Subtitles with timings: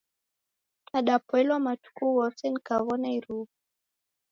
[0.91, 3.51] Nadaboilwa matuku ghose nikaw'ona iruw'a.